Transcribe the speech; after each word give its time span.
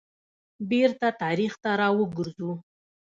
بیرته 0.69 1.07
تاریخ 1.21 1.53
ته 1.63 1.71
را 1.79 1.89
وګرځو. 1.97 2.51